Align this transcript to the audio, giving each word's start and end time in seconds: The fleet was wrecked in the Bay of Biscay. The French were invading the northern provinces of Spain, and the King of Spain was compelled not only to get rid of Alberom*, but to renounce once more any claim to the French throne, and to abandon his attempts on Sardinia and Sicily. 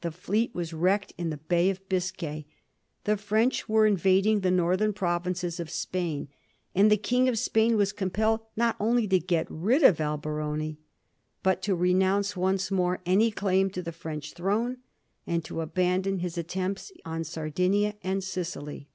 The 0.00 0.10
fleet 0.10 0.54
was 0.54 0.72
wrecked 0.72 1.12
in 1.18 1.28
the 1.28 1.36
Bay 1.36 1.68
of 1.68 1.86
Biscay. 1.86 2.46
The 3.04 3.18
French 3.18 3.68
were 3.68 3.84
invading 3.86 4.40
the 4.40 4.50
northern 4.50 4.94
provinces 4.94 5.60
of 5.60 5.68
Spain, 5.68 6.28
and 6.74 6.90
the 6.90 6.96
King 6.96 7.28
of 7.28 7.38
Spain 7.38 7.76
was 7.76 7.92
compelled 7.92 8.40
not 8.56 8.74
only 8.80 9.06
to 9.08 9.18
get 9.18 9.46
rid 9.50 9.82
of 9.82 9.98
Alberom*, 9.98 10.78
but 11.42 11.60
to 11.60 11.74
renounce 11.76 12.34
once 12.34 12.70
more 12.70 13.02
any 13.04 13.30
claim 13.30 13.68
to 13.72 13.82
the 13.82 13.92
French 13.92 14.32
throne, 14.32 14.78
and 15.26 15.44
to 15.44 15.60
abandon 15.60 16.20
his 16.20 16.38
attempts 16.38 16.90
on 17.04 17.22
Sardinia 17.22 17.96
and 18.02 18.24
Sicily. 18.24 18.88